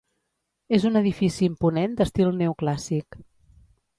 És 0.77 0.87
un 0.89 0.97
edifici 1.01 1.43
imponent 1.49 1.93
d'estil 2.01 2.33
neoclàssic. 2.39 3.21